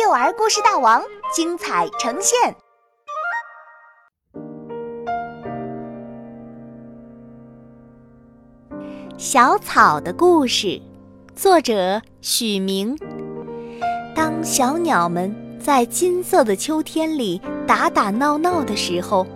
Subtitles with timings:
[0.00, 1.02] 幼儿故事大王
[1.34, 2.54] 精彩呈现。
[9.16, 10.80] 小草的故事，
[11.34, 12.96] 作者许明。
[14.14, 19.26] 当小鸟们在金色的秋天里打打闹闹的时候，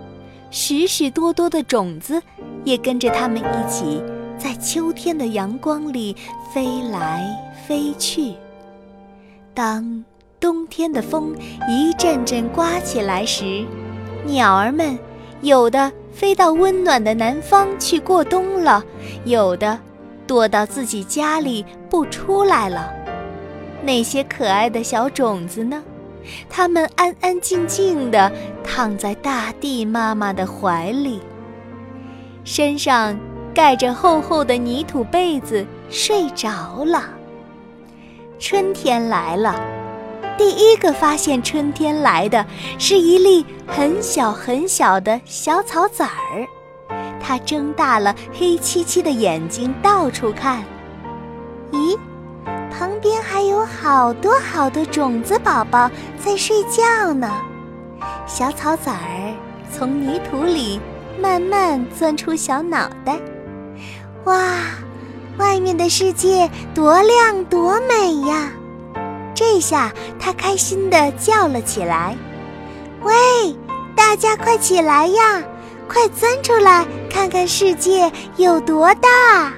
[0.49, 2.21] 许许多多的种子
[2.63, 4.01] 也跟着它们一起，
[4.37, 6.15] 在秋天的阳光里
[6.53, 7.27] 飞来
[7.67, 8.33] 飞去。
[9.53, 10.03] 当
[10.43, 11.33] 冬天的风
[11.69, 13.65] 一阵阵刮起来时，
[14.25, 14.99] 鸟儿们
[15.39, 18.83] 有的飞到温暖的南方去过冬了，
[19.23, 19.79] 有的
[20.27, 22.91] 躲到自己家里不出来了。
[23.83, 25.81] 那些可爱的小种子呢？
[26.49, 28.29] 它们安安静静地
[28.65, 31.21] 躺在大地妈妈的怀里，
[32.43, 33.17] 身上
[33.53, 37.05] 盖着厚厚的泥土被子，睡着了。
[38.37, 39.72] 春天来了。
[40.37, 42.45] 第一个发现春天来的
[42.79, 46.47] 是一粒很小很小的小草籽儿，
[47.21, 50.63] 它睁大了黑漆漆的眼睛，到处看。
[51.71, 51.97] 咦，
[52.71, 57.31] 旁边还有好多好多种子宝宝在睡觉呢。
[58.25, 59.33] 小草籽儿
[59.71, 60.79] 从泥土里
[61.19, 63.19] 慢慢钻出小脑袋。
[64.25, 64.41] 哇，
[65.37, 68.51] 外面的世界多亮多美呀！
[69.35, 72.15] 这下他开心地叫了起来
[73.01, 73.13] ：“喂，
[73.95, 75.43] 大家快起来呀！
[75.87, 79.53] 快钻出来看看世界有多大！”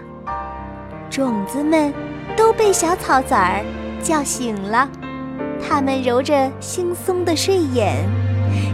[1.09, 1.93] 种子们
[2.35, 3.63] 都被小草籽儿
[4.01, 4.89] 叫醒了，
[5.61, 7.95] 它们揉着惺忪的睡眼，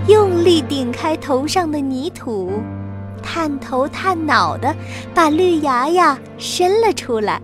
[0.08, 2.52] 用力顶开头上的泥土，
[3.22, 4.74] 探头探脑的
[5.14, 7.42] 把绿芽芽伸了出来。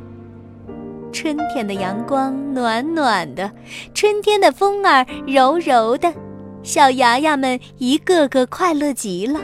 [1.27, 3.51] 春天的阳光暖暖的，
[3.93, 6.13] 春天的风儿柔柔的，
[6.63, 9.37] 小芽芽们一个个快乐极了。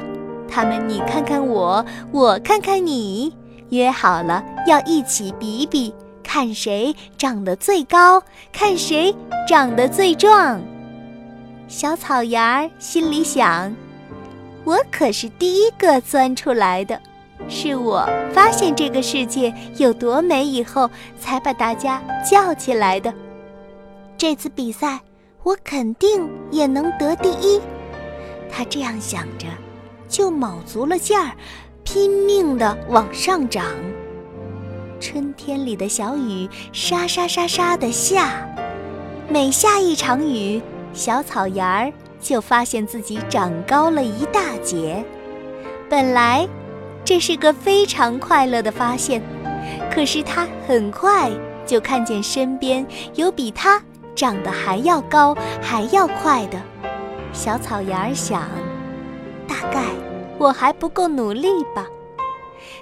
[0.47, 3.35] 他们你看看我，我看看你，
[3.71, 5.93] 约好了要一起比比，
[6.23, 9.13] 看谁长得最高，看谁
[9.45, 10.61] 长得最壮。
[11.67, 13.75] 小草芽儿心里想：
[14.63, 16.97] 我可是第一个钻出来的。
[17.49, 20.89] 是我发现这个世界有多美以后，
[21.19, 23.13] 才把大家叫起来的。
[24.17, 24.99] 这次比赛，
[25.43, 27.61] 我肯定也能得第一。
[28.49, 29.47] 他这样想着，
[30.07, 31.31] 就卯足了劲儿，
[31.83, 33.65] 拼命地往上涨。
[34.99, 38.47] 春天里的小雨沙沙沙沙地下，
[39.29, 40.61] 每下一场雨，
[40.93, 45.03] 小草芽儿就发现自己长高了一大截。
[45.89, 46.47] 本来。
[47.05, 49.21] 这是个非常快乐的发现，
[49.93, 51.29] 可是他很快
[51.65, 53.81] 就看见身边有比他
[54.15, 56.61] 长得还要高、还要快的
[57.33, 58.13] 小草芽儿。
[58.13, 58.47] 想，
[59.47, 59.81] 大概
[60.37, 61.85] 我还不够努力吧。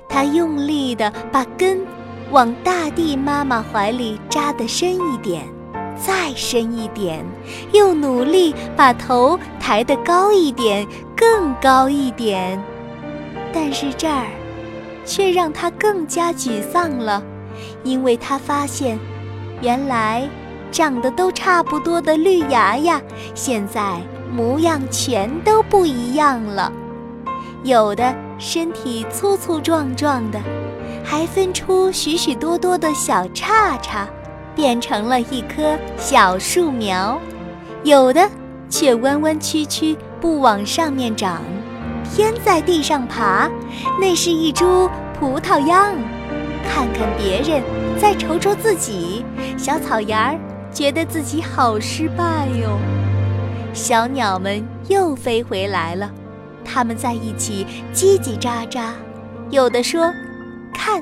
[0.07, 1.81] 他用力地把根
[2.29, 5.43] 往大地妈妈怀里扎得深一点，
[5.95, 7.25] 再深一点，
[7.71, 12.61] 又努力把头抬得高一点，更高一点。
[13.53, 14.25] 但是这儿，
[15.05, 17.21] 却让他更加沮丧了，
[17.83, 18.97] 因为他发现，
[19.61, 20.27] 原来
[20.71, 23.01] 长得都差不多的绿芽芽，
[23.35, 23.99] 现在
[24.33, 26.71] 模样全都不一样了。
[27.63, 30.39] 有的身体粗粗壮壮的，
[31.03, 34.07] 还分出许许多多的小叉叉，
[34.55, 37.17] 变成了一棵小树苗；
[37.83, 38.27] 有的
[38.69, 41.41] 却弯弯曲曲，不往上面长。
[42.13, 43.49] 天在地上爬，
[43.97, 45.95] 那是一株葡萄秧。
[46.67, 47.63] 看看别人，
[47.97, 49.23] 再瞅瞅自己，
[49.57, 50.39] 小草芽儿
[50.73, 52.77] 觉得自己好失败哟。
[53.73, 56.11] 小鸟们又飞回来了，
[56.65, 58.89] 它们在一起叽叽喳喳。
[59.49, 60.13] 有的说
[60.75, 61.01] ：“看，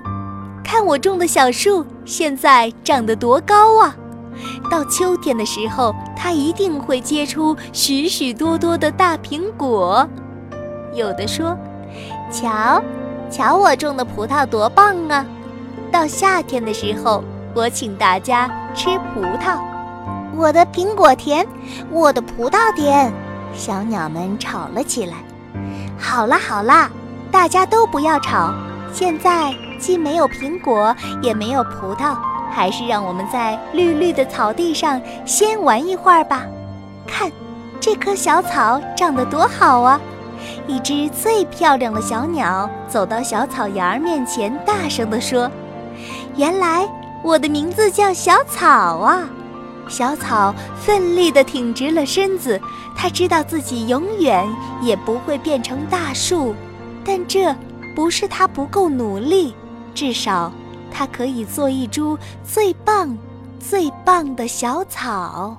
[0.63, 3.95] 看我种的小树现在长得多高啊！
[4.69, 10.07] 到秋天的时候，它一定会结出许许多多的大苹果。”
[10.93, 11.57] 有的说
[12.31, 12.81] ：“瞧，
[13.29, 15.25] 瞧我种的葡萄多棒啊！
[15.91, 19.59] 到夏天的时候，我请大家吃葡萄。
[20.35, 21.45] 我的苹果甜，
[21.91, 23.11] 我的葡萄甜。”
[23.53, 25.15] 小鸟们吵了起来。
[25.97, 26.89] 好啦好啦，
[27.31, 28.53] 大家都不要吵。
[28.93, 32.15] 现在既没有苹果，也没有葡萄，
[32.51, 36.43] 还是让我们在绿绿的草地上先玩一会儿吧。
[37.05, 37.31] 看，
[37.79, 39.99] 这棵小草长得多好啊！
[40.67, 45.49] 一只最漂亮的小鸟走到小草芽儿面前，大声地说
[46.35, 46.87] ：“原来
[47.23, 49.27] 我的名字叫小草啊！
[49.87, 52.61] 小草奋力地挺直了身子，
[52.95, 54.47] 它知道自己永远
[54.81, 56.53] 也不会变成大树，
[57.03, 57.55] 但这
[57.95, 59.55] 不是它不够努力，
[59.95, 60.51] 至少
[60.91, 63.17] 它可以做一株最棒、
[63.59, 65.57] 最棒的小草。